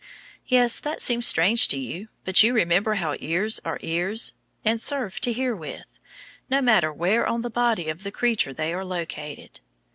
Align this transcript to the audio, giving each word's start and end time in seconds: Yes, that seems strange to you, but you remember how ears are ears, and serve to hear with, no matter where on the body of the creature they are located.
Yes, 0.47 0.79
that 0.79 0.99
seems 0.99 1.27
strange 1.27 1.67
to 1.67 1.77
you, 1.77 2.07
but 2.25 2.41
you 2.41 2.55
remember 2.55 2.95
how 2.95 3.15
ears 3.19 3.59
are 3.63 3.77
ears, 3.83 4.33
and 4.65 4.81
serve 4.81 5.21
to 5.21 5.31
hear 5.31 5.55
with, 5.55 5.99
no 6.49 6.59
matter 6.59 6.91
where 6.91 7.27
on 7.27 7.43
the 7.43 7.51
body 7.51 7.87
of 7.87 8.01
the 8.01 8.11
creature 8.11 8.51
they 8.51 8.73
are 8.73 8.83
located. 8.83 9.59